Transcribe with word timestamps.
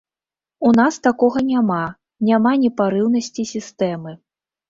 У 0.67 0.69
нас 0.79 0.95
такога 1.07 1.43
няма, 1.49 1.83
няма 2.29 2.53
непарыўнасці 2.63 3.45
сістэмы. 3.53 4.11